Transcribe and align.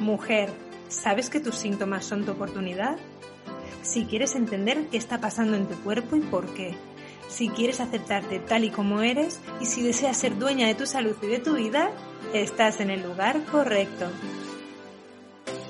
Mujer, 0.00 0.48
¿sabes 0.88 1.28
que 1.28 1.40
tus 1.40 1.56
síntomas 1.56 2.06
son 2.06 2.24
tu 2.24 2.32
oportunidad? 2.32 2.96
Si 3.82 4.06
quieres 4.06 4.34
entender 4.34 4.86
qué 4.90 4.96
está 4.96 5.20
pasando 5.20 5.58
en 5.58 5.66
tu 5.66 5.74
cuerpo 5.82 6.16
y 6.16 6.20
por 6.20 6.54
qué. 6.54 6.74
Si 7.28 7.50
quieres 7.50 7.80
aceptarte 7.80 8.38
tal 8.38 8.64
y 8.64 8.70
como 8.70 9.02
eres 9.02 9.40
y 9.60 9.66
si 9.66 9.82
deseas 9.82 10.16
ser 10.16 10.38
dueña 10.38 10.66
de 10.66 10.74
tu 10.74 10.86
salud 10.86 11.14
y 11.22 11.26
de 11.26 11.38
tu 11.38 11.56
vida, 11.56 11.90
estás 12.32 12.80
en 12.80 12.88
el 12.88 13.02
lugar 13.02 13.44
correcto. 13.44 14.06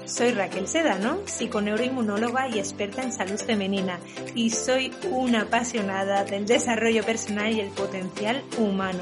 Soy 0.07 0.31
Raquel 0.31 0.69
Sedano, 0.69 1.19
psiconeuroinmunóloga 1.27 2.49
y 2.49 2.59
experta 2.61 3.03
en 3.03 3.13
salud 3.13 3.39
femenina, 3.39 3.99
y 4.35 4.51
soy 4.51 4.93
una 5.11 5.43
apasionada 5.43 6.25
del 6.25 6.47
desarrollo 6.47 7.05
personal 7.05 7.53
y 7.53 7.61
el 7.61 7.71
potencial 7.71 8.43
humano 8.59 9.01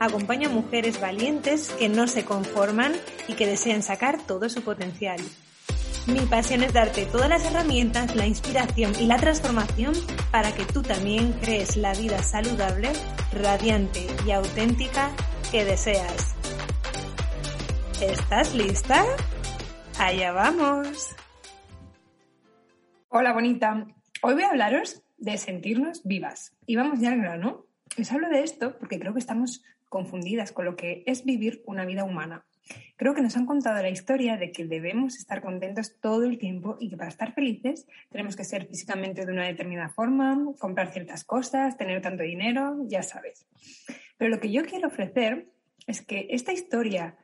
acompaña 0.00 0.48
a 0.48 0.52
mujeres 0.52 1.00
valientes 1.00 1.70
que 1.78 1.88
no 1.88 2.06
se 2.06 2.24
conforman 2.24 2.92
y 3.28 3.34
que 3.34 3.46
desean 3.46 3.82
sacar 3.82 4.18
todo 4.26 4.48
su 4.48 4.62
potencial. 4.62 5.20
Mi 6.06 6.20
pasión 6.20 6.64
es 6.64 6.72
darte 6.72 7.06
todas 7.06 7.28
las 7.28 7.44
herramientas, 7.44 8.16
la 8.16 8.26
inspiración 8.26 8.92
y 8.98 9.06
la 9.06 9.18
transformación 9.18 9.94
para 10.32 10.52
que 10.52 10.64
tú 10.64 10.82
también 10.82 11.32
crees 11.34 11.76
la 11.76 11.94
vida 11.94 12.22
saludable, 12.22 12.90
radiante 13.32 14.06
y 14.26 14.32
auténtica 14.32 15.12
que 15.52 15.64
deseas. 15.64 16.34
¿Estás 18.00 18.52
lista? 18.52 19.04
Allá 19.96 20.32
vamos. 20.32 21.14
Hola 23.08 23.32
bonita, 23.32 23.86
hoy 24.22 24.34
voy 24.34 24.42
a 24.42 24.48
hablaros 24.48 25.02
de 25.18 25.38
sentirnos 25.38 26.02
vivas. 26.02 26.52
Y 26.66 26.74
vamos 26.74 26.98
ya 26.98 27.12
al 27.12 27.20
grano. 27.20 27.66
Les 27.96 28.10
hablo 28.10 28.28
de 28.28 28.42
esto 28.42 28.76
porque 28.78 28.98
creo 28.98 29.12
que 29.12 29.20
estamos 29.20 29.62
confundidas 29.92 30.52
con 30.52 30.64
lo 30.64 30.74
que 30.74 31.04
es 31.06 31.24
vivir 31.26 31.62
una 31.66 31.84
vida 31.84 32.02
humana. 32.02 32.46
Creo 32.96 33.14
que 33.14 33.20
nos 33.20 33.36
han 33.36 33.44
contado 33.44 33.82
la 33.82 33.90
historia 33.90 34.38
de 34.38 34.50
que 34.50 34.64
debemos 34.64 35.18
estar 35.18 35.42
contentos 35.42 36.00
todo 36.00 36.24
el 36.24 36.38
tiempo 36.38 36.78
y 36.80 36.88
que 36.88 36.96
para 36.96 37.10
estar 37.10 37.34
felices 37.34 37.86
tenemos 38.08 38.34
que 38.34 38.44
ser 38.44 38.66
físicamente 38.66 39.26
de 39.26 39.32
una 39.32 39.46
determinada 39.46 39.90
forma, 39.90 40.38
comprar 40.58 40.92
ciertas 40.92 41.24
cosas, 41.24 41.76
tener 41.76 42.00
tanto 42.00 42.22
dinero, 42.22 42.78
ya 42.88 43.02
sabes. 43.02 43.46
Pero 44.16 44.30
lo 44.30 44.40
que 44.40 44.50
yo 44.50 44.64
quiero 44.64 44.88
ofrecer 44.88 45.50
es 45.86 46.00
que 46.00 46.28
esta 46.30 46.54
historia 46.54 47.18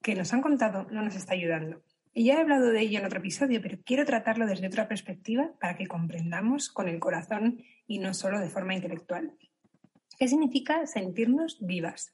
que 0.00 0.14
nos 0.14 0.32
han 0.32 0.42
contado 0.42 0.86
no 0.92 1.02
nos 1.02 1.16
está 1.16 1.34
ayudando. 1.34 1.82
Y 2.14 2.26
ya 2.26 2.34
he 2.34 2.40
hablado 2.40 2.70
de 2.70 2.82
ello 2.82 3.00
en 3.00 3.06
otro 3.06 3.18
episodio, 3.18 3.60
pero 3.60 3.78
quiero 3.84 4.04
tratarlo 4.04 4.46
desde 4.46 4.68
otra 4.68 4.86
perspectiva 4.86 5.50
para 5.58 5.76
que 5.76 5.88
comprendamos 5.88 6.68
con 6.68 6.86
el 6.88 7.00
corazón 7.00 7.64
y 7.88 7.98
no 7.98 8.14
solo 8.14 8.38
de 8.38 8.50
forma 8.50 8.74
intelectual. 8.76 9.32
¿Qué 10.18 10.28
significa 10.28 10.86
sentirnos 10.86 11.58
vivas? 11.60 12.12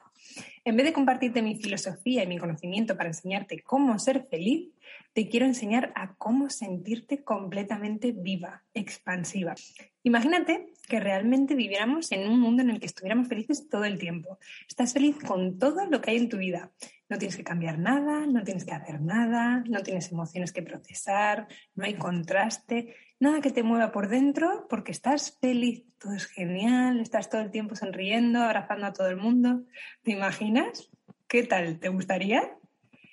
En 0.64 0.76
vez 0.76 0.86
de 0.86 0.92
compartirte 0.92 1.42
mi 1.42 1.56
filosofía 1.56 2.24
y 2.24 2.26
mi 2.26 2.38
conocimiento 2.38 2.96
para 2.96 3.08
enseñarte 3.08 3.62
cómo 3.62 3.98
ser 3.98 4.26
feliz, 4.28 4.70
te 5.12 5.28
quiero 5.28 5.46
enseñar 5.46 5.92
a 5.94 6.14
cómo 6.14 6.50
sentirte 6.50 7.24
completamente 7.24 8.12
viva, 8.12 8.62
expansiva. 8.74 9.54
Imagínate 10.02 10.72
que 10.88 11.00
realmente 11.00 11.54
viviéramos 11.54 12.12
en 12.12 12.28
un 12.28 12.40
mundo 12.40 12.62
en 12.62 12.70
el 12.70 12.80
que 12.80 12.86
estuviéramos 12.86 13.28
felices 13.28 13.68
todo 13.68 13.84
el 13.84 13.98
tiempo. 13.98 14.38
Estás 14.68 14.92
feliz 14.92 15.16
con 15.18 15.58
todo 15.58 15.86
lo 15.86 16.00
que 16.00 16.12
hay 16.12 16.16
en 16.18 16.28
tu 16.28 16.38
vida. 16.38 16.70
No 17.08 17.18
tienes 17.18 17.36
que 17.36 17.44
cambiar 17.44 17.78
nada, 17.78 18.26
no 18.26 18.44
tienes 18.44 18.64
que 18.64 18.72
hacer 18.72 19.00
nada, 19.00 19.64
no 19.66 19.82
tienes 19.82 20.12
emociones 20.12 20.52
que 20.52 20.62
procesar, 20.62 21.48
no 21.74 21.84
hay 21.84 21.94
contraste, 21.94 22.94
nada 23.20 23.40
que 23.40 23.50
te 23.50 23.62
mueva 23.62 23.92
por 23.92 24.08
dentro 24.08 24.66
porque 24.68 24.92
estás 24.92 25.38
feliz, 25.40 25.84
todo 25.98 26.14
es 26.14 26.26
genial, 26.26 27.00
estás 27.00 27.28
todo 27.28 27.40
el 27.40 27.50
tiempo 27.50 27.74
sonriendo, 27.74 28.40
abrazando 28.40 28.86
a 28.86 28.92
todo 28.92 29.08
el 29.08 29.16
mundo. 29.16 29.64
¿Te 30.02 30.12
imaginas? 30.12 30.90
¿Qué 31.26 31.42
tal? 31.42 31.78
¿Te 31.78 31.88
gustaría? 31.88 32.56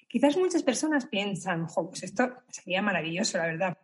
Quizás 0.08 0.38
muchas 0.38 0.64
personas 0.64 1.08
piensan, 1.08 1.66
jo, 1.66 1.90
pues 1.90 2.04
esto 2.04 2.34
sería 2.50 2.82
maravilloso, 2.82 3.38
la 3.38 3.48
verdad. 3.48 3.78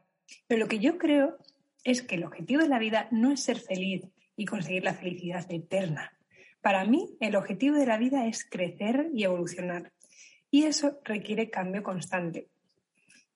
Pero 0.47 0.61
lo 0.61 0.67
que 0.67 0.80
yo 0.80 0.97
creo 0.97 1.38
es 1.83 2.02
que 2.03 2.16
el 2.16 2.23
objetivo 2.23 2.61
de 2.61 2.69
la 2.69 2.80
vida 2.80 3.08
no 3.11 3.31
es 3.31 3.44
ser 3.44 3.59
feliz 3.59 4.03
y 4.36 4.45
conseguir 4.45 4.83
la 4.83 4.93
felicidad 4.93 5.45
eterna. 5.52 6.14
Para 6.61 6.86
mí, 6.86 7.17
el 7.20 7.36
objetivo 7.36 7.76
de 7.76 7.88
la 7.88 7.98
vida 7.98 8.27
es 8.27 8.45
crecer 8.45 9.09
y 9.14 9.23
evolucionar. 9.23 9.92
Y 10.52 10.65
eso 10.65 10.99
requiere 11.03 11.49
cambio 11.49 11.82
constante. 11.82 12.51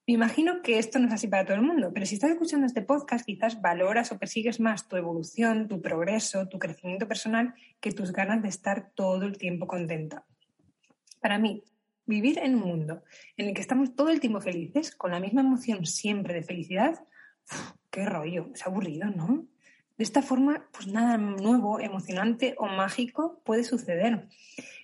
Me 0.07 0.13
imagino 0.13 0.61
que 0.61 0.77
esto 0.77 0.99
no 0.99 1.07
es 1.07 1.13
así 1.13 1.27
para 1.27 1.45
todo 1.45 1.55
el 1.55 1.63
mundo, 1.63 1.91
pero 1.91 2.05
si 2.05 2.13
estás 2.13 2.29
escuchando 2.29 2.67
este 2.67 2.83
podcast, 2.83 3.25
quizás 3.25 3.59
valoras 3.59 4.11
o 4.11 4.19
persigues 4.19 4.59
más 4.59 4.87
tu 4.87 4.97
evolución, 4.97 5.67
tu 5.67 5.81
progreso, 5.81 6.47
tu 6.47 6.59
crecimiento 6.59 7.07
personal 7.07 7.55
que 7.79 7.91
tus 7.91 8.11
ganas 8.11 8.43
de 8.43 8.49
estar 8.49 8.91
todo 8.93 9.25
el 9.25 9.39
tiempo 9.39 9.65
contenta. 9.65 10.23
Para 11.21 11.39
mí, 11.39 11.63
vivir 12.05 12.37
en 12.37 12.53
un 12.53 12.61
mundo 12.61 13.03
en 13.35 13.47
el 13.47 13.55
que 13.55 13.61
estamos 13.61 13.95
todo 13.95 14.09
el 14.09 14.19
tiempo 14.19 14.41
felices, 14.41 14.95
con 14.95 15.09
la 15.09 15.19
misma 15.19 15.41
emoción 15.41 15.87
siempre 15.87 16.35
de 16.35 16.43
felicidad, 16.43 17.03
qué 17.89 18.05
rollo, 18.05 18.51
es 18.53 18.65
aburrido, 18.67 19.09
¿no? 19.09 19.47
De 19.97 20.03
esta 20.03 20.21
forma, 20.21 20.67
pues 20.73 20.87
nada 20.87 21.17
nuevo, 21.17 21.79
emocionante 21.79 22.53
o 22.57 22.65
mágico 22.67 23.41
puede 23.45 23.63
suceder. 23.63 24.27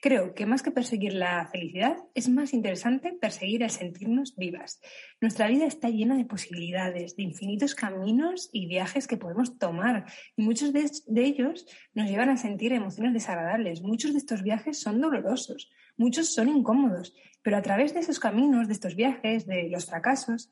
Creo 0.02 0.34
que 0.34 0.46
más 0.46 0.64
que 0.64 0.72
perseguir 0.72 1.14
la 1.14 1.50
felicidad, 1.52 1.98
es 2.16 2.30
más 2.30 2.54
interesante 2.54 3.12
perseguir 3.20 3.62
el 3.62 3.70
sentirnos 3.70 4.38
vivas. 4.38 4.80
Nuestra 5.20 5.50
vida 5.50 5.66
está 5.66 5.90
llena 5.90 6.16
de 6.16 6.24
posibilidades, 6.24 7.18
de 7.18 7.24
infinitos 7.24 7.76
caminos 7.76 8.50
y 8.54 8.68
viajes 8.68 9.06
que 9.06 9.18
podemos 9.18 9.58
tomar, 9.58 10.06
y 10.38 10.44
muchos 10.44 10.72
de, 10.72 10.90
de 11.08 11.26
ellos 11.26 11.66
nos 11.94 12.10
llevan 12.10 12.30
a 12.30 12.38
sentir 12.38 12.72
emociones 12.72 13.14
desagradables. 13.14 13.82
Muchos 13.82 14.14
de 14.14 14.20
estos 14.20 14.44
viajes 14.44 14.80
son 14.80 15.02
dolorosos, 15.02 15.72
muchos 15.98 16.34
son 16.34 16.48
incómodos, 16.48 17.14
pero 17.42 17.58
a 17.58 17.62
través 17.62 17.94
de 17.94 18.00
esos 18.00 18.20
caminos, 18.20 18.68
de 18.68 18.74
estos 18.74 18.96
viajes, 18.96 19.46
de 19.46 19.68
los 19.70 19.88
fracasos, 19.88 20.50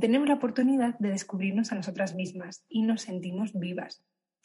tenemos 0.00 0.28
la 0.28 0.34
oportunidad 0.34 0.98
de 0.98 1.10
descubrirnos 1.10 1.72
a 1.72 1.76
nosotras 1.76 2.14
mismas 2.14 2.64
y 2.68 2.82
nos 2.82 3.02
sentimos 3.02 3.52
vivas. 3.52 4.04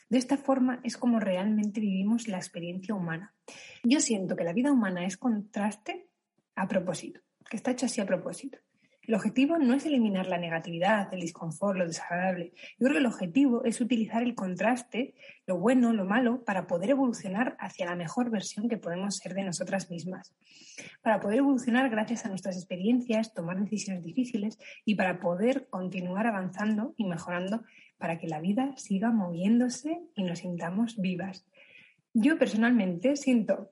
De 0.09 0.17
esta 0.17 0.37
forma 0.37 0.79
es 0.83 0.97
como 0.97 1.19
realmente 1.19 1.81
vivimos 1.81 2.27
la 2.27 2.37
experiencia 2.37 2.93
humana. 2.93 3.33
Yo 3.83 3.99
siento 3.99 4.35
que 4.35 4.43
la 4.43 4.53
vida 4.53 4.71
humana 4.71 5.05
es 5.05 5.17
contraste 5.17 6.07
a 6.55 6.67
propósito, 6.67 7.21
que 7.49 7.57
está 7.57 7.71
hecho 7.71 7.87
así 7.87 7.99
a 7.99 8.05
propósito. 8.05 8.59
El 9.05 9.15
objetivo 9.15 9.57
no 9.57 9.73
es 9.73 9.85
eliminar 9.85 10.27
la 10.27 10.37
negatividad, 10.37 11.13
el 11.13 11.19
disconfort, 11.19 11.77
lo 11.77 11.85
desagradable. 11.85 12.53
Yo 12.79 12.85
creo 12.85 12.93
que 12.93 12.99
el 12.99 13.05
objetivo 13.05 13.65
es 13.65 13.81
utilizar 13.81 14.23
el 14.23 14.33
contraste, 14.33 15.13
lo 15.45 15.57
bueno, 15.57 15.91
lo 15.91 16.05
malo, 16.05 16.45
para 16.45 16.67
poder 16.67 16.91
evolucionar 16.91 17.57
hacia 17.59 17.85
la 17.85 17.97
mejor 17.97 18.29
versión 18.29 18.69
que 18.69 18.77
podemos 18.77 19.17
ser 19.17 19.33
de 19.33 19.43
nosotras 19.43 19.89
mismas. 19.89 20.33
Para 21.01 21.19
poder 21.19 21.39
evolucionar 21.39 21.89
gracias 21.89 22.25
a 22.25 22.29
nuestras 22.29 22.55
experiencias, 22.55 23.33
tomar 23.33 23.59
decisiones 23.59 24.05
difíciles 24.05 24.57
y 24.85 24.95
para 24.95 25.19
poder 25.19 25.67
continuar 25.69 26.25
avanzando 26.25 26.93
y 26.95 27.05
mejorando 27.05 27.63
para 27.97 28.19
que 28.19 28.27
la 28.27 28.39
vida 28.39 28.73
siga 28.77 29.11
moviéndose 29.11 29.99
y 30.15 30.23
nos 30.23 30.39
sintamos 30.39 30.97
vivas. 30.97 31.45
Yo 32.13 32.37
personalmente 32.37 33.17
siento 33.17 33.69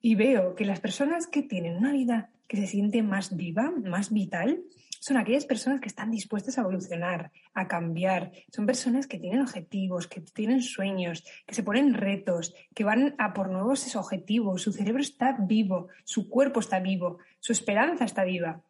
y 0.00 0.14
veo 0.14 0.54
que 0.54 0.64
las 0.64 0.78
personas 0.78 1.26
que 1.26 1.42
tienen 1.42 1.76
una 1.76 1.92
vida 1.92 2.30
que 2.48 2.56
se 2.56 2.66
siente 2.66 3.02
más 3.02 3.36
viva, 3.36 3.70
más 3.70 4.12
vital, 4.12 4.62
son 5.00 5.16
aquellas 5.16 5.46
personas 5.46 5.80
que 5.80 5.88
están 5.88 6.10
dispuestas 6.10 6.58
a 6.58 6.62
evolucionar, 6.62 7.30
a 7.54 7.68
cambiar. 7.68 8.32
Son 8.52 8.66
personas 8.66 9.06
que 9.06 9.18
tienen 9.18 9.42
objetivos, 9.42 10.08
que 10.08 10.20
tienen 10.20 10.62
sueños, 10.62 11.24
que 11.46 11.54
se 11.54 11.62
ponen 11.62 11.94
retos, 11.94 12.54
que 12.74 12.84
van 12.84 13.14
a 13.18 13.32
por 13.32 13.48
nuevos 13.48 13.94
objetivos. 13.94 14.62
Su 14.62 14.72
cerebro 14.72 15.00
está 15.00 15.36
vivo, 15.38 15.88
su 16.04 16.28
cuerpo 16.28 16.60
está 16.60 16.80
vivo, 16.80 17.18
su 17.38 17.52
esperanza 17.52 18.04
está 18.04 18.24
viva. 18.24 18.62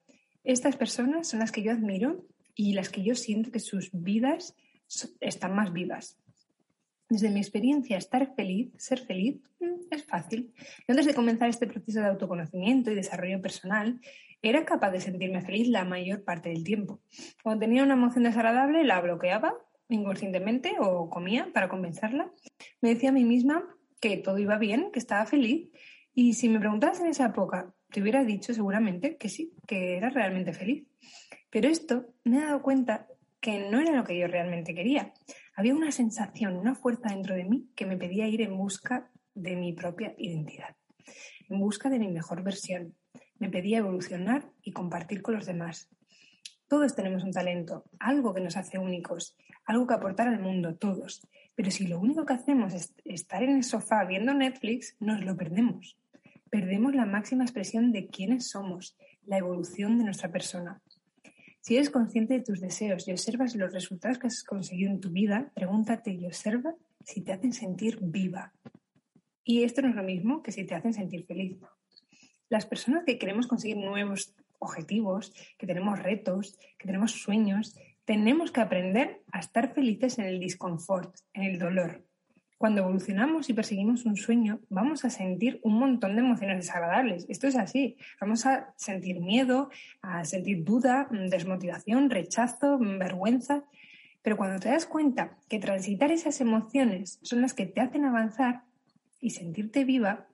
Estas 0.44 0.76
personas 0.76 1.28
son 1.28 1.40
las 1.40 1.52
que 1.52 1.62
yo 1.62 1.72
admiro 1.72 2.26
y 2.54 2.74
las 2.74 2.90
que 2.90 3.02
yo 3.02 3.14
siento 3.14 3.50
que 3.50 3.60
sus 3.60 3.90
vidas 3.92 4.54
están 5.20 5.54
más 5.54 5.72
vivas. 5.72 6.18
Desde 7.08 7.30
mi 7.30 7.40
experiencia, 7.40 7.96
estar 7.96 8.34
feliz, 8.34 8.70
ser 8.76 8.98
feliz, 9.00 9.40
mm, 9.60 9.92
es 9.92 10.04
fácil. 10.04 10.52
antes 10.86 11.06
de 11.06 11.14
comenzar 11.14 11.48
este 11.48 11.66
proceso 11.66 12.00
de 12.00 12.06
autoconocimiento 12.06 12.90
y 12.90 12.94
desarrollo 12.94 13.40
personal, 13.40 14.00
era 14.42 14.64
capaz 14.64 14.90
de 14.90 15.00
sentirme 15.00 15.40
feliz 15.40 15.68
la 15.68 15.84
mayor 15.84 16.22
parte 16.22 16.50
del 16.50 16.64
tiempo. 16.64 17.00
Cuando 17.42 17.60
tenía 17.60 17.82
una 17.82 17.94
emoción 17.94 18.24
desagradable, 18.24 18.84
la 18.84 19.00
bloqueaba 19.00 19.54
inconscientemente 19.88 20.76
o 20.78 21.08
comía 21.08 21.50
para 21.52 21.68
compensarla. 21.68 22.30
Me 22.80 22.90
decía 22.90 23.08
a 23.08 23.12
mí 23.12 23.24
misma 23.24 23.64
que 24.00 24.16
todo 24.18 24.38
iba 24.38 24.58
bien, 24.58 24.90
que 24.92 24.98
estaba 24.98 25.26
feliz. 25.26 25.70
Y 26.14 26.34
si 26.34 26.48
me 26.48 26.60
preguntabas 26.60 27.00
en 27.00 27.06
esa 27.06 27.26
época, 27.26 27.74
te 27.90 28.02
hubiera 28.02 28.24
dicho 28.24 28.52
seguramente 28.52 29.16
que 29.16 29.28
sí, 29.28 29.54
que 29.66 29.96
era 29.96 30.10
realmente 30.10 30.52
feliz. 30.52 30.86
Pero 31.50 31.68
esto 31.68 32.06
me 32.24 32.38
he 32.38 32.40
dado 32.40 32.62
cuenta 32.62 33.06
que 33.40 33.70
no 33.70 33.80
era 33.80 33.92
lo 33.92 34.04
que 34.04 34.18
yo 34.18 34.26
realmente 34.26 34.74
quería. 34.74 35.12
Había 35.58 35.74
una 35.74 35.90
sensación, 35.90 36.56
una 36.56 36.76
fuerza 36.76 37.08
dentro 37.08 37.34
de 37.34 37.42
mí 37.42 37.68
que 37.74 37.84
me 37.84 37.96
pedía 37.96 38.28
ir 38.28 38.42
en 38.42 38.56
busca 38.56 39.10
de 39.34 39.56
mi 39.56 39.72
propia 39.72 40.14
identidad, 40.16 40.76
en 41.48 41.58
busca 41.58 41.90
de 41.90 41.98
mi 41.98 42.06
mejor 42.06 42.44
versión. 42.44 42.94
Me 43.40 43.50
pedía 43.50 43.78
evolucionar 43.78 44.52
y 44.62 44.70
compartir 44.70 45.20
con 45.20 45.34
los 45.34 45.46
demás. 45.46 45.90
Todos 46.68 46.94
tenemos 46.94 47.24
un 47.24 47.32
talento, 47.32 47.82
algo 47.98 48.34
que 48.34 48.40
nos 48.40 48.56
hace 48.56 48.78
únicos, 48.78 49.36
algo 49.64 49.88
que 49.88 49.94
aportar 49.94 50.28
al 50.28 50.38
mundo, 50.38 50.76
todos. 50.76 51.26
Pero 51.56 51.72
si 51.72 51.88
lo 51.88 51.98
único 51.98 52.24
que 52.24 52.34
hacemos 52.34 52.72
es 52.72 52.94
estar 53.04 53.42
en 53.42 53.56
el 53.56 53.64
sofá 53.64 54.04
viendo 54.04 54.34
Netflix, 54.34 54.94
nos 55.00 55.24
lo 55.24 55.36
perdemos. 55.36 55.98
Perdemos 56.50 56.94
la 56.94 57.04
máxima 57.04 57.42
expresión 57.42 57.90
de 57.90 58.06
quiénes 58.06 58.48
somos, 58.48 58.96
la 59.26 59.38
evolución 59.38 59.98
de 59.98 60.04
nuestra 60.04 60.30
persona. 60.30 60.80
Si 61.60 61.76
eres 61.76 61.90
consciente 61.90 62.34
de 62.34 62.44
tus 62.44 62.60
deseos 62.60 63.06
y 63.06 63.12
observas 63.12 63.54
los 63.56 63.72
resultados 63.72 64.18
que 64.18 64.28
has 64.28 64.42
conseguido 64.42 64.90
en 64.90 65.00
tu 65.00 65.10
vida, 65.10 65.50
pregúntate 65.54 66.12
y 66.12 66.26
observa 66.26 66.74
si 67.04 67.20
te 67.22 67.32
hacen 67.32 67.52
sentir 67.52 67.98
viva. 68.00 68.52
Y 69.44 69.64
esto 69.64 69.82
no 69.82 69.88
es 69.88 69.94
lo 69.94 70.02
mismo 70.02 70.42
que 70.42 70.52
si 70.52 70.64
te 70.64 70.74
hacen 70.74 70.92
sentir 70.92 71.24
feliz. 71.24 71.58
Las 72.48 72.66
personas 72.66 73.04
que 73.04 73.18
queremos 73.18 73.46
conseguir 73.46 73.76
nuevos 73.76 74.34
objetivos, 74.58 75.32
que 75.58 75.66
tenemos 75.66 75.98
retos, 75.98 76.58
que 76.78 76.86
tenemos 76.86 77.12
sueños, 77.12 77.76
tenemos 78.04 78.50
que 78.50 78.60
aprender 78.60 79.22
a 79.32 79.40
estar 79.40 79.74
felices 79.74 80.18
en 80.18 80.24
el 80.24 80.40
disconfort, 80.40 81.14
en 81.34 81.42
el 81.42 81.58
dolor. 81.58 82.07
Cuando 82.58 82.80
evolucionamos 82.80 83.48
y 83.48 83.54
perseguimos 83.54 84.04
un 84.04 84.16
sueño, 84.16 84.58
vamos 84.68 85.04
a 85.04 85.10
sentir 85.10 85.60
un 85.62 85.78
montón 85.78 86.16
de 86.16 86.22
emociones 86.22 86.56
desagradables. 86.56 87.24
Esto 87.28 87.46
es 87.46 87.54
así. 87.54 87.96
Vamos 88.20 88.46
a 88.46 88.74
sentir 88.76 89.20
miedo, 89.20 89.70
a 90.02 90.24
sentir 90.24 90.64
duda, 90.64 91.06
desmotivación, 91.10 92.10
rechazo, 92.10 92.78
vergüenza. 92.80 93.62
Pero 94.22 94.36
cuando 94.36 94.58
te 94.58 94.70
das 94.70 94.86
cuenta 94.86 95.38
que 95.48 95.60
transitar 95.60 96.10
esas 96.10 96.40
emociones 96.40 97.20
son 97.22 97.42
las 97.42 97.54
que 97.54 97.66
te 97.66 97.80
hacen 97.80 98.04
avanzar 98.04 98.64
y 99.20 99.30
sentirte 99.30 99.84
viva, 99.84 100.26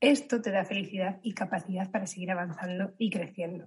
esto 0.00 0.40
te 0.40 0.50
da 0.50 0.64
felicidad 0.64 1.20
y 1.22 1.34
capacidad 1.34 1.90
para 1.90 2.06
seguir 2.06 2.30
avanzando 2.30 2.94
y 2.96 3.10
creciendo. 3.10 3.66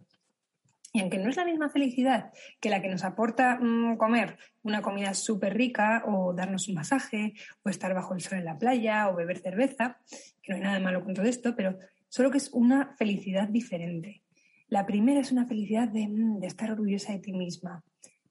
Y 0.94 1.00
aunque 1.00 1.18
no 1.18 1.30
es 1.30 1.38
la 1.38 1.46
misma 1.46 1.70
felicidad 1.70 2.32
que 2.60 2.70
la 2.70 2.82
que 2.82 2.90
nos 2.90 3.04
aporta 3.04 3.58
mm, 3.62 3.96
comer 3.98 4.38
una 4.62 4.82
comida 4.82 5.14
súper 5.14 5.56
rica 5.56 6.04
o 6.06 6.34
darnos 6.34 6.68
un 6.68 6.76
masaje 6.76 7.34
o 7.64 7.70
estar 7.70 7.94
bajo 7.94 8.14
el 8.14 8.22
sol 8.22 8.40
en 8.40 8.46
la 8.46 8.58
playa 8.58 9.10
o 9.10 9.16
beber 9.16 9.40
cerveza, 9.40 10.00
que 10.42 10.52
no 10.52 10.58
hay 10.58 10.64
nada 10.64 10.80
malo 10.80 11.04
con 11.04 11.14
todo 11.14 11.26
esto, 11.26 11.56
pero 11.56 11.78
solo 12.10 12.30
que 12.30 12.40
es 12.40 12.50
una 12.52 12.94
felicidad 12.98 13.48
diferente. 13.48 14.22
La 14.68 14.86
primera 14.86 15.22
es 15.22 15.32
una 15.32 15.46
felicidad 15.46 15.88
de, 15.88 16.08
mm, 16.08 16.40
de 16.40 16.48
estar 16.48 16.72
orgullosa 16.72 17.14
de 17.14 17.20
ti 17.20 17.32
misma, 17.32 17.84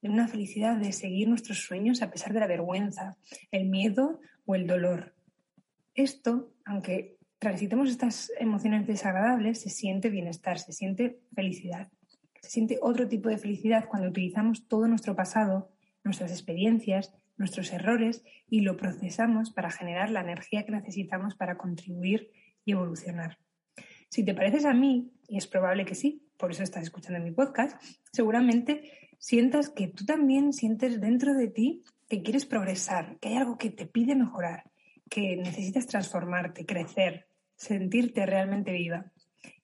de 0.03 0.11
una 0.11 0.29
felicidad 0.29 0.77
de 0.77 0.93
seguir 0.93 1.29
nuestros 1.29 1.63
sueños 1.63 2.03
a 2.03 2.11
pesar 2.11 2.35
de 2.35 2.41
la 2.41 2.47
vergüenza, 2.47 3.17
el 3.51 3.69
miedo 3.71 4.21
o 4.45 4.55
el 4.55 4.67
dolor. 4.67 5.15
Esto, 5.95 6.53
aunque 6.67 7.17
transitemos 7.39 7.91
estas 7.91 8.31
emociones 8.39 8.87
desagradables, 8.87 9.63
se 9.63 9.71
siente 9.71 10.11
bienestar, 10.11 10.59
se 10.59 10.73
siente 10.73 11.21
felicidad. 11.35 11.89
Se 12.43 12.51
siente 12.51 12.79
otro 12.81 13.09
tipo 13.09 13.29
de 13.29 13.39
felicidad 13.39 13.89
cuando 13.89 14.09
utilizamos 14.09 14.67
todo 14.69 14.89
nuestro 14.89 15.15
pasado, 15.15 15.71
nuestras 16.05 16.31
experiencias, 16.31 17.13
nuestros 17.37 17.73
errores 17.73 18.25
y 18.49 18.61
lo 18.61 18.77
procesamos 18.77 19.51
para 19.51 19.71
generar 19.71 20.11
la 20.11 20.21
energía 20.21 20.65
que 20.65 20.73
necesitamos 20.73 21.35
para 21.35 21.57
contribuir 21.57 22.31
y 22.65 22.73
evolucionar. 22.73 23.39
Si 24.09 24.25
te 24.25 24.35
pareces 24.35 24.65
a 24.65 24.75
mí, 24.75 25.13
y 25.29 25.39
es 25.39 25.47
probable 25.47 25.85
que 25.85 25.95
sí, 25.95 26.27
por 26.37 26.51
eso 26.51 26.63
estás 26.63 26.83
escuchando 26.83 27.21
mi 27.21 27.31
podcast, 27.31 27.81
seguramente 28.13 29.11
sientas 29.19 29.69
que 29.69 29.89
tú 29.89 30.05
también 30.05 30.53
sientes 30.53 31.01
dentro 31.01 31.35
de 31.35 31.49
ti 31.49 31.85
que 32.09 32.23
quieres 32.23 32.45
progresar, 32.45 33.19
que 33.21 33.29
hay 33.29 33.37
algo 33.37 33.57
que 33.57 33.71
te 33.71 33.87
pide 33.87 34.17
mejorar, 34.17 34.65
que 35.09 35.37
necesitas 35.37 35.87
transformarte, 35.87 36.67
crecer, 36.67 37.29
sentirte 37.55 38.27
realmente 38.27 38.73
viva. 38.73 39.13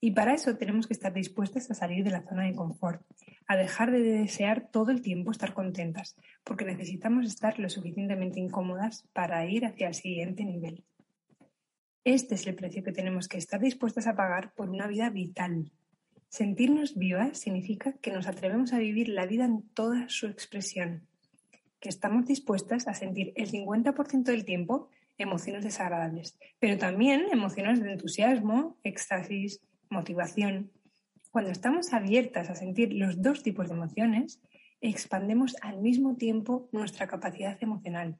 Y 0.00 0.12
para 0.12 0.34
eso 0.34 0.56
tenemos 0.56 0.87
que 0.87 0.94
estar 0.94 1.12
dispuestas 1.12 1.70
a 1.70 1.75
salir 1.75 2.05
de 2.05 2.11
la 2.11 2.23
zona 2.23 2.44
de 2.44 2.55
confort, 2.55 3.02
a 3.46 3.56
dejar 3.56 3.90
de 3.90 4.00
desear 4.00 4.69
todo 4.70 4.90
el 4.90 5.02
tiempo 5.02 5.31
estar 5.31 5.52
contentas, 5.52 6.17
porque 6.44 6.64
necesitamos 6.64 7.26
estar 7.26 7.58
lo 7.58 7.69
suficientemente 7.69 8.40
incómodas 8.40 9.06
para 9.12 9.44
ir 9.46 9.67
hacia 9.67 9.88
el 9.88 9.94
siguiente 9.94 10.44
nivel. 10.44 10.84
Este 12.05 12.37
es 12.37 12.46
el 12.46 12.55
precio 12.55 12.84
que 12.84 12.93
tenemos 12.93 13.26
que 13.26 13.38
estar 13.38 13.61
dispuestas 13.61 14.06
a 14.06 14.14
pagar 14.14 14.52
por 14.55 14.70
una 14.70 14.87
vida 14.87 15.11
vital. 15.11 15.73
Sentirnos 16.28 16.96
vivas 16.96 17.38
significa 17.38 17.94
que 17.94 18.12
nos 18.12 18.26
atrevemos 18.26 18.73
a 18.73 18.78
vivir 18.78 19.08
la 19.08 19.26
vida 19.26 19.44
en 19.44 19.69
toda 19.70 20.08
su 20.08 20.26
expresión, 20.26 21.08
que 21.81 21.88
estamos 21.88 22.26
dispuestas 22.26 22.87
a 22.88 22.94
sentir 22.94 23.32
el 23.37 23.50
50% 23.50 24.25
del 24.25 24.44
tiempo 24.44 24.88
emociones 25.19 25.65
desagradables, 25.65 26.39
pero 26.59 26.79
también 26.79 27.27
emociones 27.33 27.83
de 27.83 27.93
entusiasmo, 27.93 28.79
éxtasis, 28.83 29.61
motivación. 29.89 30.71
Cuando 31.31 31.51
estamos 31.51 31.93
abiertas 31.93 32.51
a 32.51 32.55
sentir 32.55 32.93
los 32.93 33.23
dos 33.23 33.43
tipos 33.43 33.69
de 33.69 33.75
emociones, 33.75 34.41
expandemos 34.81 35.57
al 35.63 35.81
mismo 35.81 36.17
tiempo 36.17 36.69
nuestra 36.73 37.07
capacidad 37.07 37.57
emocional 37.63 38.19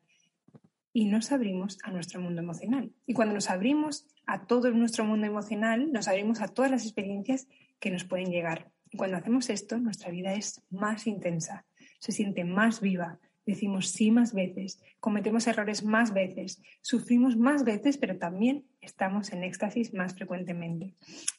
y 0.93 1.05
nos 1.05 1.31
abrimos 1.31 1.79
a 1.83 1.91
nuestro 1.91 2.23
mundo 2.23 2.41
emocional. 2.41 2.91
Y 3.07 3.13
cuando 3.13 3.35
nos 3.35 3.51
abrimos 3.51 4.07
a 4.27 4.47
todo 4.47 4.71
nuestro 4.71 5.05
mundo 5.05 5.27
emocional, 5.27 5.93
nos 5.93 6.09
abrimos 6.09 6.41
a 6.41 6.49
todas 6.49 6.71
las 6.71 6.85
experiencias 6.85 7.49
que 7.79 7.91
nos 7.91 8.05
pueden 8.05 8.31
llegar. 8.31 8.71
Y 8.91 8.97
cuando 8.97 9.19
hacemos 9.19 9.51
esto, 9.51 9.79
nuestra 9.79 10.11
vida 10.11 10.33
es 10.33 10.63
más 10.71 11.07
intensa, 11.07 11.67
se 11.99 12.13
siente 12.13 12.45
más 12.45 12.81
viva, 12.81 13.19
decimos 13.47 13.89
sí 13.89 14.11
más 14.11 14.35
veces, 14.35 14.83
cometemos 15.01 15.47
errores 15.47 15.85
más 15.85 16.13
veces, 16.13 16.61
sufrimos 16.83 17.37
más 17.37 17.65
veces, 17.65 17.97
pero 17.97 18.19
también 18.19 18.65
estamos 18.81 19.33
en 19.33 19.45
éxtasis 19.45 19.95
más 19.95 20.15
frecuentemente. 20.15 20.95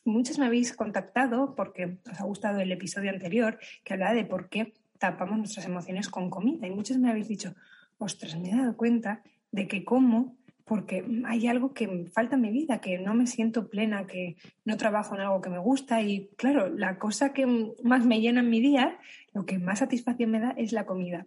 muchos 0.06 0.40
me 0.40 0.46
habéis 0.46 0.74
contactado 0.74 1.54
porque 1.56 1.98
os 2.10 2.20
ha 2.20 2.24
gustado 2.24 2.60
el 2.62 2.72
episodio 2.72 3.12
anterior 3.12 3.60
que 3.84 3.94
hablaba 3.94 4.14
de 4.14 4.26
por 4.26 4.50
qué 4.50 4.74
tapamos 4.98 5.38
nuestras 5.38 5.66
emociones 5.66 6.10
con 6.10 6.30
comida. 6.30 6.66
Y 6.66 6.72
muchos 6.72 6.98
me 6.98 7.10
habéis 7.10 7.28
dicho, 7.28 7.54
ostras, 7.98 8.40
me 8.40 8.50
he 8.50 8.56
dado 8.56 8.76
cuenta 8.76 9.22
de 9.52 9.68
que 9.68 9.84
como 9.84 10.36
porque 10.66 11.06
hay 11.26 11.48
algo 11.48 11.74
que 11.74 12.08
falta 12.12 12.36
en 12.36 12.42
mi 12.42 12.52
vida, 12.52 12.82
que 12.82 12.98
no 12.98 13.14
me 13.14 13.26
siento 13.26 13.70
plena, 13.70 14.06
que 14.06 14.36
no 14.66 14.76
trabajo 14.76 15.16
en 15.16 15.22
algo 15.22 15.40
que 15.40 15.50
me 15.50 15.60
gusta 15.60 16.02
y 16.02 16.28
claro, 16.36 16.68
la 16.68 17.00
cosa 17.00 17.32
que 17.32 17.46
más 17.84 18.06
me 18.06 18.20
llena 18.20 18.42
en 18.42 18.50
mi 18.50 18.60
día, 18.60 19.00
lo 19.34 19.46
que 19.46 19.60
más 19.60 19.80
satisfacción 19.80 20.30
me 20.30 20.42
da 20.42 20.52
es 20.58 20.74
la 20.74 20.86
comida. 20.86 21.26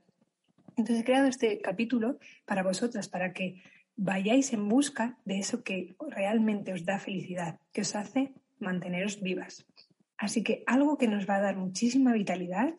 Entonces 0.80 1.02
he 1.02 1.04
creado 1.04 1.26
este 1.26 1.60
capítulo 1.60 2.18
para 2.46 2.62
vosotras, 2.62 3.06
para 3.06 3.34
que 3.34 3.62
vayáis 3.96 4.54
en 4.54 4.66
busca 4.66 5.18
de 5.26 5.38
eso 5.38 5.62
que 5.62 5.94
realmente 6.08 6.72
os 6.72 6.86
da 6.86 6.98
felicidad, 6.98 7.60
que 7.74 7.82
os 7.82 7.94
hace 7.94 8.32
manteneros 8.58 9.20
vivas. 9.20 9.66
Así 10.16 10.42
que 10.42 10.64
algo 10.66 10.96
que 10.96 11.06
nos 11.06 11.28
va 11.28 11.36
a 11.36 11.42
dar 11.42 11.56
muchísima 11.56 12.14
vitalidad 12.14 12.74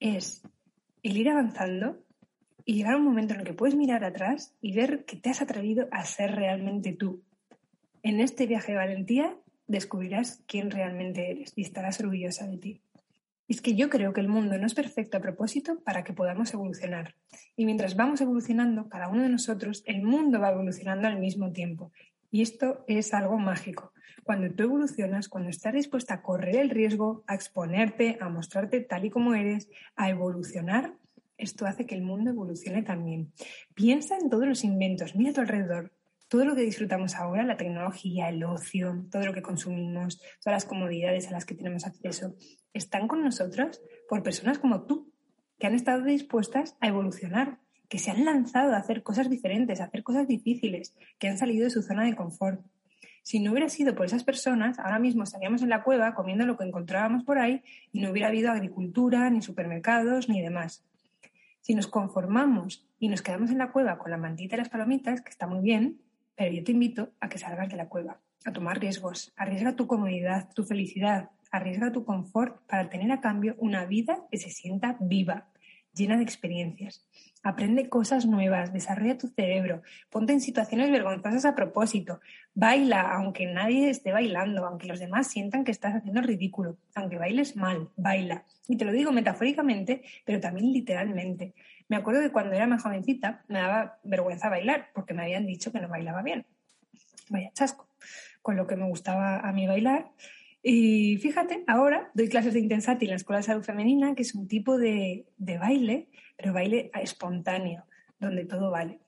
es 0.00 0.42
el 1.04 1.16
ir 1.16 1.28
avanzando 1.30 2.02
y 2.64 2.74
llegar 2.74 2.94
a 2.94 2.96
un 2.96 3.04
momento 3.04 3.34
en 3.34 3.40
el 3.40 3.46
que 3.46 3.54
puedes 3.54 3.76
mirar 3.76 4.02
atrás 4.02 4.56
y 4.60 4.72
ver 4.72 5.04
que 5.04 5.14
te 5.14 5.30
has 5.30 5.40
atrevido 5.40 5.86
a 5.92 6.04
ser 6.04 6.34
realmente 6.34 6.94
tú. 6.94 7.22
En 8.02 8.18
este 8.18 8.48
viaje 8.48 8.72
de 8.72 8.78
valentía 8.78 9.36
descubrirás 9.68 10.42
quién 10.48 10.72
realmente 10.72 11.30
eres 11.30 11.52
y 11.54 11.62
estarás 11.62 12.00
orgullosa 12.00 12.48
de 12.48 12.58
ti 12.58 12.82
es 13.48 13.60
que 13.60 13.74
yo 13.74 13.88
creo 13.88 14.12
que 14.12 14.20
el 14.20 14.28
mundo 14.28 14.58
no 14.58 14.66
es 14.66 14.74
perfecto 14.74 15.16
a 15.16 15.20
propósito 15.20 15.80
para 15.84 16.02
que 16.04 16.12
podamos 16.12 16.52
evolucionar. 16.52 17.14
Y 17.56 17.64
mientras 17.64 17.96
vamos 17.96 18.20
evolucionando, 18.20 18.88
cada 18.88 19.08
uno 19.08 19.22
de 19.22 19.28
nosotros, 19.28 19.82
el 19.86 20.02
mundo 20.02 20.40
va 20.40 20.50
evolucionando 20.50 21.06
al 21.06 21.18
mismo 21.18 21.52
tiempo. 21.52 21.92
Y 22.30 22.42
esto 22.42 22.84
es 22.88 23.14
algo 23.14 23.38
mágico. 23.38 23.92
Cuando 24.24 24.52
tú 24.52 24.64
evolucionas, 24.64 25.28
cuando 25.28 25.50
estás 25.50 25.72
dispuesta 25.72 26.14
a 26.14 26.22
correr 26.22 26.56
el 26.56 26.70
riesgo, 26.70 27.22
a 27.28 27.34
exponerte, 27.36 28.18
a 28.20 28.28
mostrarte 28.28 28.80
tal 28.80 29.04
y 29.04 29.10
como 29.10 29.34
eres, 29.34 29.68
a 29.94 30.10
evolucionar, 30.10 30.94
esto 31.38 31.66
hace 31.66 31.86
que 31.86 31.94
el 31.94 32.02
mundo 32.02 32.30
evolucione 32.30 32.82
también. 32.82 33.32
Piensa 33.74 34.16
en 34.16 34.28
todos 34.28 34.46
los 34.46 34.64
inventos, 34.64 35.14
mira 35.14 35.30
a 35.30 35.34
tu 35.34 35.40
alrededor, 35.42 35.92
todo 36.28 36.44
lo 36.44 36.54
que 36.54 36.62
disfrutamos 36.62 37.14
ahora, 37.14 37.44
la 37.44 37.56
tecnología, 37.56 38.28
el 38.28 38.42
ocio, 38.44 39.06
todo 39.10 39.24
lo 39.24 39.32
que 39.32 39.42
consumimos, 39.42 40.20
todas 40.42 40.56
las 40.56 40.64
comodidades 40.64 41.28
a 41.28 41.32
las 41.32 41.44
que 41.44 41.54
tenemos 41.54 41.86
acceso, 41.86 42.34
están 42.72 43.08
con 43.08 43.22
nosotros 43.22 43.80
por 44.08 44.22
personas 44.22 44.58
como 44.58 44.84
tú, 44.84 45.12
que 45.58 45.66
han 45.66 45.74
estado 45.74 46.04
dispuestas 46.04 46.76
a 46.80 46.88
evolucionar, 46.88 47.58
que 47.88 47.98
se 47.98 48.10
han 48.10 48.24
lanzado 48.24 48.74
a 48.74 48.78
hacer 48.78 49.02
cosas 49.02 49.30
diferentes, 49.30 49.80
a 49.80 49.84
hacer 49.84 50.02
cosas 50.02 50.26
difíciles, 50.26 50.94
que 51.18 51.28
han 51.28 51.38
salido 51.38 51.64
de 51.64 51.70
su 51.70 51.82
zona 51.82 52.04
de 52.04 52.16
confort. 52.16 52.60
Si 53.22 53.40
no 53.40 53.52
hubiera 53.52 53.68
sido 53.68 53.94
por 53.94 54.06
esas 54.06 54.24
personas, 54.24 54.78
ahora 54.78 54.98
mismo 54.98 55.22
estaríamos 55.22 55.62
en 55.62 55.68
la 55.68 55.82
cueva 55.82 56.14
comiendo 56.14 56.46
lo 56.46 56.56
que 56.56 56.64
encontrábamos 56.64 57.24
por 57.24 57.38
ahí 57.38 57.62
y 57.92 58.00
no 58.00 58.10
hubiera 58.10 58.28
habido 58.28 58.50
agricultura, 58.50 59.30
ni 59.30 59.42
supermercados, 59.42 60.28
ni 60.28 60.42
demás. 60.42 60.84
Si 61.60 61.74
nos 61.74 61.88
conformamos 61.88 62.86
y 62.98 63.08
nos 63.08 63.22
quedamos 63.22 63.50
en 63.50 63.58
la 63.58 63.72
cueva 63.72 63.98
con 63.98 64.10
la 64.10 64.16
mantita 64.16 64.54
y 64.54 64.58
las 64.58 64.68
palomitas, 64.68 65.22
que 65.22 65.30
está 65.30 65.46
muy 65.46 65.60
bien, 65.60 66.00
pero 66.36 66.52
yo 66.52 66.62
te 66.62 66.72
invito 66.72 67.10
a 67.20 67.28
que 67.28 67.38
salgas 67.38 67.68
de 67.68 67.76
la 67.76 67.88
cueva, 67.88 68.20
a 68.44 68.52
tomar 68.52 68.78
riesgos, 68.78 69.32
arriesga 69.36 69.74
tu 69.74 69.86
comodidad, 69.86 70.48
tu 70.54 70.64
felicidad, 70.64 71.30
arriesga 71.50 71.92
tu 71.92 72.04
confort 72.04 72.60
para 72.66 72.88
tener 72.88 73.10
a 73.10 73.20
cambio 73.20 73.56
una 73.58 73.86
vida 73.86 74.24
que 74.30 74.38
se 74.38 74.50
sienta 74.50 74.96
viva, 75.00 75.48
llena 75.94 76.16
de 76.16 76.22
experiencias. 76.22 77.08
Aprende 77.42 77.88
cosas 77.88 78.26
nuevas, 78.26 78.72
desarrolla 78.72 79.18
tu 79.18 79.28
cerebro, 79.28 79.82
ponte 80.10 80.32
en 80.32 80.40
situaciones 80.40 80.90
vergonzosas 80.90 81.44
a 81.44 81.54
propósito, 81.54 82.20
baila 82.54 83.00
aunque 83.00 83.46
nadie 83.46 83.88
esté 83.88 84.12
bailando, 84.12 84.66
aunque 84.66 84.88
los 84.88 84.98
demás 84.98 85.28
sientan 85.28 85.64
que 85.64 85.70
estás 85.70 85.94
haciendo 85.94 86.20
ridículo, 86.20 86.76
aunque 86.94 87.18
bailes 87.18 87.56
mal, 87.56 87.88
baila. 87.96 88.44
Y 88.68 88.76
te 88.76 88.84
lo 88.84 88.92
digo 88.92 89.12
metafóricamente, 89.12 90.02
pero 90.24 90.40
también 90.40 90.72
literalmente. 90.72 91.54
Me 91.88 91.96
acuerdo 91.96 92.20
que 92.20 92.32
cuando 92.32 92.54
era 92.54 92.66
más 92.66 92.82
jovencita 92.82 93.44
me 93.48 93.60
daba 93.60 93.98
vergüenza 94.02 94.48
bailar 94.48 94.90
porque 94.94 95.14
me 95.14 95.22
habían 95.22 95.46
dicho 95.46 95.72
que 95.72 95.80
no 95.80 95.88
bailaba 95.88 96.22
bien. 96.22 96.46
Vaya 97.28 97.50
chasco. 97.52 97.88
Con 98.42 98.56
lo 98.56 98.66
que 98.66 98.76
me 98.76 98.88
gustaba 98.88 99.40
a 99.40 99.52
mí 99.52 99.66
bailar. 99.66 100.10
Y 100.62 101.18
fíjate, 101.18 101.62
ahora 101.66 102.10
doy 102.14 102.28
clases 102.28 102.54
de 102.54 102.60
Intensati 102.60 103.04
en 103.04 103.10
la 103.10 103.16
Escuela 103.16 103.38
de 103.38 103.44
Salud 103.44 103.62
Femenina, 103.62 104.14
que 104.14 104.22
es 104.22 104.34
un 104.34 104.48
tipo 104.48 104.78
de, 104.78 105.26
de 105.36 105.58
baile, 105.58 106.08
pero 106.36 106.52
baile 106.52 106.90
espontáneo, 106.94 107.84
donde 108.18 108.44
todo 108.46 108.70
vale. 108.70 108.98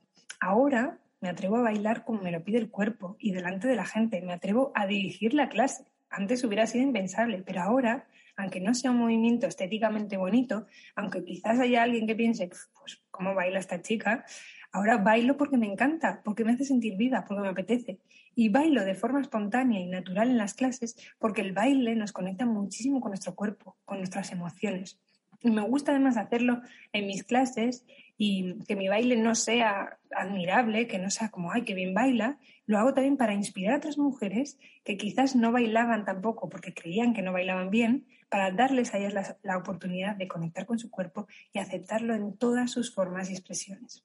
Ahora 0.41 0.99
me 1.21 1.29
atrevo 1.29 1.57
a 1.57 1.63
bailar 1.63 2.05
como 2.05 2.23
me 2.23 2.31
lo 2.31 2.45
pide 2.45 2.59
el 2.59 2.71
cuerpo 2.71 3.17
y 3.19 3.33
delante 3.33 3.67
de 3.67 3.75
la 3.75 3.87
gente. 3.87 4.23
Me 4.23 4.33
atrevo 4.33 4.71
a 4.75 4.87
dirigir 4.87 5.35
la 5.35 5.49
clase. 5.49 5.85
Antes 6.11 6.45
hubiera 6.45 6.67
sido 6.67 6.85
impensable, 6.85 7.43
pero 7.45 7.63
ahora, 7.63 8.07
aunque 8.39 8.61
no 8.61 8.73
sea 8.73 8.93
un 8.93 8.99
movimiento 8.99 9.49
estéticamente 9.49 10.17
bonito, 10.17 10.67
aunque 10.95 11.25
quizás 11.25 11.59
haya 11.59 11.83
alguien 11.83 12.07
que 12.07 12.15
piense, 12.15 12.49
pues, 12.49 13.03
¿cómo 13.11 13.35
baila 13.35 13.59
esta 13.59 13.83
chica? 13.83 14.25
Ahora 14.71 14.97
bailo 14.99 15.37
porque 15.37 15.57
me 15.57 15.67
encanta, 15.67 16.23
porque 16.25 16.45
me 16.45 16.53
hace 16.53 16.65
sentir 16.65 16.97
viva, 16.97 17.25
porque 17.27 17.43
me 17.43 17.49
apetece. 17.49 17.99
Y 18.37 18.49
bailo 18.49 18.85
de 18.85 18.95
forma 18.95 19.21
espontánea 19.21 19.81
y 19.81 19.87
natural 19.87 20.31
en 20.31 20.39
las 20.39 20.55
clases 20.55 20.97
porque 21.19 21.41
el 21.41 21.53
baile 21.53 21.97
nos 21.97 22.13
conecta 22.13 22.47
muchísimo 22.47 23.01
con 23.01 23.11
nuestro 23.11 23.35
cuerpo, 23.35 23.77
con 23.85 23.99
nuestras 23.99 24.31
emociones. 24.31 25.01
Y 25.41 25.51
me 25.51 25.63
gusta 25.63 25.91
además 25.91 26.17
hacerlo 26.17 26.63
en 26.93 27.09
mis 27.09 27.25
clases 27.25 27.85
y 28.19 28.59
que 28.67 28.77
mi 28.77 28.89
baile 28.89 29.17
no 29.17 29.35
sea 29.37 29.99
admirable, 30.11 30.89
que 30.89 30.99
no 30.99 31.09
sea 31.09 31.31
como, 31.31 31.53
ay, 31.53 31.63
qué 31.63 31.73
bien 31.73 31.95
baila, 31.95 32.39
lo 32.67 32.79
hago 32.79 32.93
también 32.93 33.17
para 33.17 33.33
inspirar 33.33 33.75
a 33.75 33.77
otras 33.79 33.97
mujeres 33.97 34.59
que 34.85 34.97
quizás 34.97 35.37
no 35.37 35.53
bailaban 35.53 36.05
tampoco 36.05 36.49
porque 36.49 36.75
creían 36.75 37.15
que 37.15 37.23
no 37.23 37.33
bailaban 37.33 37.71
bien, 37.71 38.07
para 38.29 38.51
darles 38.51 38.93
a 38.93 38.99
ellas 38.99 39.15
la, 39.15 39.39
la, 39.43 39.57
oportunidad 39.57 40.17
de 40.17 40.29
conectar 40.29 40.67
con 40.67 40.79
su 40.79 40.91
cuerpo 40.91 41.27
y 41.53 41.61
aceptarlo 41.61 42.15
en 42.15 42.37
todas 42.37 42.71
sus 42.71 42.95
formas 42.95 43.31
y 43.31 43.33
expresiones. 43.33 44.05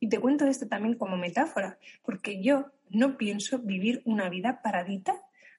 Y 0.00 0.08
te 0.08 0.18
cuento 0.18 0.46
esto 0.46 0.66
también 0.66 0.96
como 0.96 1.16
metáfora, 1.16 1.78
porque 2.02 2.42
yo 2.42 2.72
no 2.88 3.16
pienso 3.16 3.60
vivir 3.60 4.02
una 4.04 4.28
vida 4.28 4.60
paradita 4.62 5.14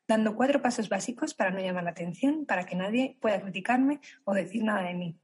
dando 0.07 0.35
cuatro 0.35 0.61
pasos 0.61 0.89
básicos 0.89 1.33
para 1.33 1.51
no 1.51 1.61
llamar 1.61 1.85
la 1.85 1.91
atención, 1.91 2.45
para 2.45 2.65
que 2.65 2.75
nadie 2.75 3.15
pueda 3.21 3.39
criticarme 3.39 4.01
o 4.25 4.33
decir 4.33 4.63
nada 4.63 4.83
de 4.83 4.93
mí. 4.93 5.15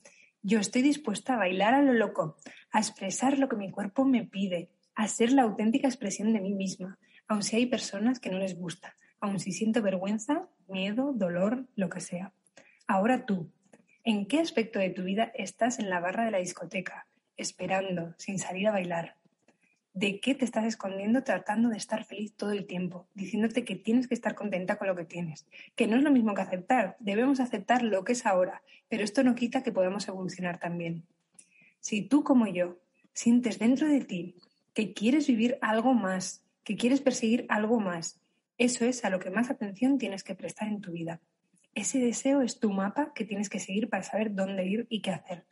Yo 0.42 0.60
estoy 0.60 0.82
dispuesta 0.82 1.34
a 1.34 1.38
bailar 1.38 1.74
a 1.74 1.82
lo 1.82 1.92
loco, 1.92 2.38
a 2.72 2.80
expresar 2.80 3.40
lo 3.40 3.50
que 3.50 3.56
mi 3.56 3.72
cuerpo 3.72 4.06
me 4.06 4.24
pide, 4.24 4.70
a 4.96 5.08
ser 5.08 5.32
la 5.32 5.44
auténtica 5.44 5.88
expresión 5.88 6.34
de 6.34 6.42
mí 6.42 6.54
misma, 6.54 6.98
aun 7.28 7.44
si 7.44 7.56
hay 7.56 7.66
personas 7.66 8.20
que 8.20 8.30
no 8.30 8.40
les 8.40 8.58
gusta, 8.58 8.96
aun 9.20 9.40
si 9.40 9.52
siento 9.52 9.82
vergüenza, 9.82 10.50
miedo, 10.68 11.14
dolor, 11.14 11.68
lo 11.76 11.90
que 11.90 12.00
sea. 12.00 12.34
Ahora 12.88 13.26
tú, 13.26 13.52
¿en 14.04 14.26
qué 14.28 14.40
aspecto 14.40 14.80
de 14.80 14.90
tu 14.90 15.04
vida 15.04 15.32
estás 15.36 15.80
en 15.80 15.90
la 15.90 16.00
barra 16.00 16.26
de 16.26 16.32
la 16.32 16.38
discoteca, 16.40 17.08
esperando, 17.36 18.16
sin 18.18 18.40
salir 18.40 18.68
a 18.68 18.72
bailar? 18.72 19.16
¿De 19.94 20.20
qué 20.20 20.36
te 20.36 20.46
estás 20.46 20.66
escondiendo 20.66 21.24
tratando 21.24 21.70
de 21.70 21.78
estar 21.78 22.06
feliz 22.06 22.36
todo 22.36 22.52
el 22.52 22.68
tiempo, 22.68 23.08
diciéndote 23.16 23.66
que 23.66 23.76
tienes 23.76 24.08
que 24.08 24.14
estar 24.14 24.36
contenta 24.36 24.78
con 24.78 24.88
lo 24.88 24.96
que 24.96 25.06
tienes? 25.06 25.48
Que 25.76 25.88
no 25.88 25.98
es 25.98 26.04
lo 26.04 26.12
mismo 26.12 26.36
que 26.36 26.42
aceptar, 26.42 26.96
debemos 27.00 27.40
aceptar 27.40 27.82
lo 27.84 28.04
que 28.04 28.14
es 28.14 28.26
ahora, 28.26 28.62
pero 28.90 29.04
esto 29.04 29.24
no 29.24 29.36
quita 29.36 29.64
que 29.64 29.72
podamos 29.72 30.08
evolucionar 30.08 30.60
también. 30.60 31.04
Si 31.88 32.02
tú 32.02 32.22
como 32.22 32.48
yo 32.48 32.82
sientes 33.14 33.60
dentro 33.60 33.88
de 33.88 34.02
ti 34.02 34.36
que 34.74 34.92
quieres 34.92 35.26
vivir 35.26 35.58
algo 35.62 35.94
más, 35.94 36.44
que 36.66 36.76
quieres 36.76 37.00
perseguir 37.00 37.46
algo 37.48 37.80
más, 37.80 38.20
eso 38.58 38.84
es 38.84 39.06
a 39.06 39.10
lo 39.10 39.22
que 39.22 39.30
más 39.30 39.50
atención 39.50 39.98
tienes 39.98 40.22
que 40.26 40.36
prestar 40.36 40.68
en 40.68 40.82
tu 40.82 40.92
vida. 40.92 41.22
Ese 41.76 42.00
deseo 42.00 42.42
es 42.42 42.60
tu 42.60 42.74
mapa 42.74 43.14
que 43.16 43.24
tienes 43.24 43.48
que 43.48 43.62
seguir 43.62 43.88
para 43.88 44.04
saber 44.04 44.36
dónde 44.36 44.66
ir 44.66 44.86
y 44.90 45.02
qué 45.02 45.12
hacer. 45.12 45.46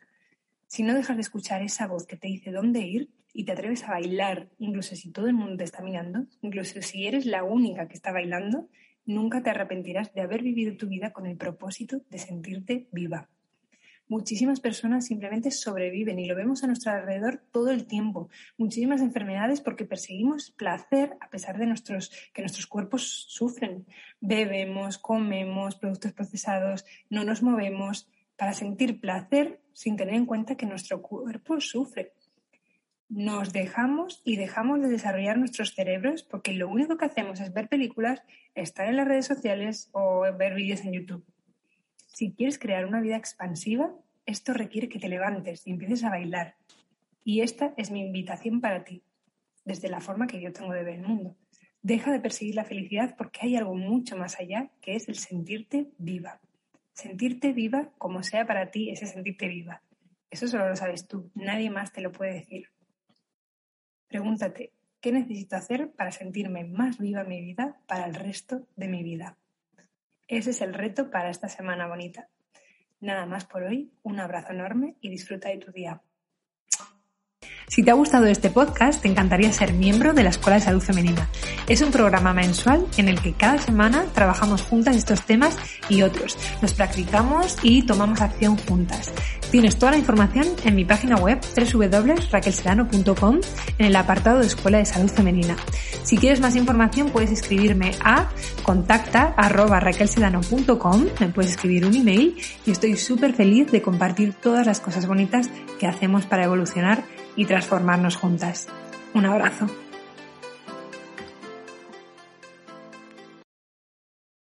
Si 0.66 0.82
no 0.82 0.92
dejas 0.92 1.16
de 1.16 1.22
escuchar 1.22 1.62
esa 1.62 1.86
voz 1.86 2.06
que 2.06 2.18
te 2.18 2.28
dice 2.28 2.52
dónde 2.52 2.80
ir 2.80 3.08
y 3.32 3.46
te 3.46 3.52
atreves 3.52 3.84
a 3.84 3.92
bailar, 3.92 4.50
incluso 4.58 4.94
si 4.94 5.12
todo 5.12 5.28
el 5.28 5.32
mundo 5.32 5.56
te 5.56 5.64
está 5.64 5.80
mirando, 5.80 6.26
incluso 6.42 6.82
si 6.82 7.06
eres 7.06 7.24
la 7.24 7.44
única 7.44 7.88
que 7.88 7.94
está 7.94 8.12
bailando, 8.12 8.68
nunca 9.06 9.42
te 9.42 9.48
arrepentirás 9.48 10.12
de 10.12 10.20
haber 10.20 10.42
vivido 10.42 10.76
tu 10.76 10.86
vida 10.86 11.14
con 11.14 11.24
el 11.24 11.38
propósito 11.38 12.02
de 12.10 12.18
sentirte 12.18 12.88
viva 12.92 13.30
muchísimas 14.08 14.60
personas 14.60 15.06
simplemente 15.06 15.50
sobreviven 15.50 16.18
y 16.18 16.26
lo 16.26 16.34
vemos 16.34 16.62
a 16.62 16.66
nuestro 16.66 16.92
alrededor 16.92 17.42
todo 17.50 17.70
el 17.70 17.86
tiempo. 17.86 18.28
Muchísimas 18.56 19.00
enfermedades 19.00 19.60
porque 19.60 19.84
perseguimos 19.84 20.50
placer 20.50 21.16
a 21.20 21.30
pesar 21.30 21.58
de 21.58 21.66
nuestros, 21.66 22.12
que 22.32 22.42
nuestros 22.42 22.66
cuerpos 22.66 23.26
sufren. 23.28 23.86
Bebemos, 24.20 24.98
comemos 24.98 25.76
productos 25.76 26.12
procesados, 26.12 26.84
no 27.10 27.24
nos 27.24 27.42
movemos 27.42 28.08
para 28.36 28.52
sentir 28.52 29.00
placer 29.00 29.60
sin 29.72 29.96
tener 29.96 30.14
en 30.14 30.26
cuenta 30.26 30.56
que 30.56 30.66
nuestro 30.66 31.02
cuerpo 31.02 31.60
sufre. 31.60 32.12
Nos 33.08 33.52
dejamos 33.52 34.20
y 34.24 34.36
dejamos 34.36 34.80
de 34.82 34.88
desarrollar 34.88 35.38
nuestros 35.38 35.74
cerebros 35.74 36.22
porque 36.24 36.52
lo 36.52 36.68
único 36.68 36.96
que 36.96 37.04
hacemos 37.04 37.40
es 37.40 37.52
ver 37.52 37.68
películas, 37.68 38.22
estar 38.54 38.88
en 38.88 38.96
las 38.96 39.06
redes 39.06 39.26
sociales 39.26 39.90
o 39.92 40.22
ver 40.36 40.54
vídeos 40.54 40.80
en 40.80 40.92
YouTube. 40.92 41.24
Si 42.16 42.32
quieres 42.32 42.58
crear 42.58 42.86
una 42.86 43.02
vida 43.02 43.18
expansiva, 43.18 43.94
esto 44.24 44.54
requiere 44.54 44.88
que 44.88 44.98
te 44.98 45.10
levantes 45.10 45.66
y 45.66 45.70
empieces 45.70 46.02
a 46.02 46.08
bailar. 46.08 46.54
Y 47.24 47.42
esta 47.42 47.74
es 47.76 47.90
mi 47.90 48.00
invitación 48.00 48.62
para 48.62 48.84
ti, 48.84 49.02
desde 49.66 49.90
la 49.90 50.00
forma 50.00 50.26
que 50.26 50.40
yo 50.40 50.50
tengo 50.50 50.72
de 50.72 50.82
ver 50.82 50.94
el 50.94 51.02
mundo. 51.02 51.36
Deja 51.82 52.10
de 52.10 52.18
perseguir 52.18 52.54
la 52.54 52.64
felicidad 52.64 53.16
porque 53.18 53.40
hay 53.42 53.56
algo 53.56 53.74
mucho 53.74 54.16
más 54.16 54.40
allá, 54.40 54.70
que 54.80 54.96
es 54.96 55.10
el 55.10 55.16
sentirte 55.16 55.90
viva. 55.98 56.40
Sentirte 56.94 57.52
viva 57.52 57.92
como 57.98 58.22
sea 58.22 58.46
para 58.46 58.70
ti 58.70 58.88
ese 58.88 59.04
sentirte 59.04 59.46
viva. 59.46 59.82
Eso 60.30 60.48
solo 60.48 60.70
lo 60.70 60.74
sabes 60.74 61.06
tú, 61.06 61.30
nadie 61.34 61.68
más 61.68 61.92
te 61.92 62.00
lo 62.00 62.12
puede 62.12 62.32
decir. 62.32 62.70
Pregúntate, 64.08 64.72
¿qué 65.02 65.12
necesito 65.12 65.56
hacer 65.56 65.90
para 65.90 66.12
sentirme 66.12 66.64
más 66.64 66.98
viva 66.98 67.20
en 67.20 67.28
mi 67.28 67.42
vida 67.42 67.78
para 67.86 68.06
el 68.06 68.14
resto 68.14 68.66
de 68.74 68.88
mi 68.88 69.02
vida? 69.02 69.36
Ese 70.28 70.50
es 70.50 70.60
el 70.60 70.74
reto 70.74 71.10
para 71.10 71.30
esta 71.30 71.48
semana 71.48 71.86
bonita. 71.86 72.28
Nada 73.00 73.26
más 73.26 73.44
por 73.44 73.62
hoy, 73.62 73.92
un 74.02 74.18
abrazo 74.18 74.52
enorme 74.52 74.96
y 75.00 75.08
disfruta 75.08 75.50
de 75.50 75.58
tu 75.58 75.70
día. 75.70 76.02
Si 77.68 77.82
te 77.82 77.90
ha 77.90 77.94
gustado 77.94 78.26
este 78.26 78.48
podcast, 78.48 79.02
te 79.02 79.08
encantaría 79.08 79.52
ser 79.52 79.72
miembro 79.72 80.12
de 80.14 80.22
la 80.22 80.30
Escuela 80.30 80.56
de 80.56 80.64
Salud 80.64 80.80
Femenina. 80.80 81.28
Es 81.68 81.82
un 81.82 81.90
programa 81.90 82.32
mensual 82.32 82.86
en 82.96 83.08
el 83.08 83.20
que 83.20 83.34
cada 83.34 83.58
semana 83.58 84.04
trabajamos 84.14 84.62
juntas 84.62 84.96
estos 84.96 85.26
temas 85.26 85.58
y 85.88 86.02
otros. 86.02 86.38
Los 86.62 86.74
practicamos 86.74 87.56
y 87.62 87.84
tomamos 87.84 88.20
acción 88.20 88.56
juntas. 88.56 89.12
Tienes 89.50 89.78
toda 89.78 89.92
la 89.92 89.98
información 89.98 90.46
en 90.64 90.74
mi 90.74 90.84
página 90.84 91.16
web 91.16 91.40
www.raquelsedano.com 91.56 93.40
en 93.78 93.86
el 93.86 93.96
apartado 93.96 94.40
de 94.40 94.46
Escuela 94.46 94.78
de 94.78 94.84
Salud 94.84 95.08
Femenina. 95.08 95.56
Si 96.02 96.18
quieres 96.18 96.40
más 96.40 96.56
información 96.56 97.10
puedes 97.10 97.30
escribirme 97.30 97.92
a 98.00 98.28
contacta 98.64 99.34
me 101.20 101.28
puedes 101.28 101.52
escribir 101.52 101.86
un 101.86 101.94
email 101.94 102.36
y 102.66 102.70
estoy 102.70 102.96
súper 102.96 103.34
feliz 103.34 103.70
de 103.70 103.82
compartir 103.82 104.34
todas 104.34 104.66
las 104.66 104.80
cosas 104.80 105.06
bonitas 105.06 105.48
que 105.78 105.86
hacemos 105.86 106.26
para 106.26 106.44
evolucionar 106.44 107.04
y 107.36 107.44
transformarnos 107.44 108.16
juntas. 108.16 108.68
Un 109.14 109.26
abrazo. 109.26 109.70